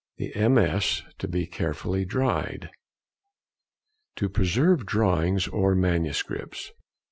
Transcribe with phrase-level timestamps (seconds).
[0.17, 1.03] The MS.
[1.19, 2.71] to be carefully dried.
[4.17, 6.71] _To preserve drawings or manuscripts.